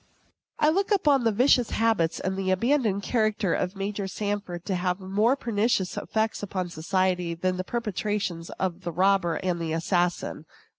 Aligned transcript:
I 0.57 0.69
look 0.69 0.89
upon 0.89 1.25
the 1.25 1.31
vicious 1.31 1.69
habits 1.69 2.19
and 2.19 2.49
abandoned 2.49 3.03
character 3.03 3.53
of 3.53 3.75
Major 3.75 4.07
Sanford 4.07 4.65
to 4.65 4.73
have 4.73 4.99
more 4.99 5.35
pernicious 5.35 5.95
effects 5.95 6.43
on 6.43 6.69
society 6.71 7.35
than 7.35 7.57
the 7.57 7.63
perpetrations 7.63 8.49
of 8.59 8.81
the 8.81 8.91
robber 8.91 9.35
and 9.35 9.61
the 9.61 9.73
assassin. 9.73 10.45